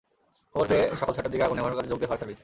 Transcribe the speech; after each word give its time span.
খবর 0.51 0.65
পেয়ে 0.69 0.83
সকাল 0.99 1.11
ছয়টার 1.15 1.31
দিকে 1.33 1.45
আগুন 1.47 1.55
নেভানোর 1.57 1.77
কাজে 1.77 1.91
যোগ 1.91 1.99
দেয় 2.01 2.09
ফায়ার 2.09 2.21
সার্ভিস। 2.21 2.39